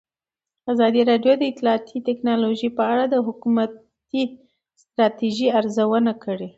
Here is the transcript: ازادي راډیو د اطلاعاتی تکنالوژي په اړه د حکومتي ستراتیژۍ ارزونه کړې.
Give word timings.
ازادي 0.71 1.01
راډیو 1.11 1.33
د 1.37 1.43
اطلاعاتی 1.51 1.97
تکنالوژي 2.09 2.69
په 2.77 2.83
اړه 2.91 3.03
د 3.09 3.15
حکومتي 3.27 4.23
ستراتیژۍ 4.83 5.47
ارزونه 5.59 6.11
کړې. 6.23 6.47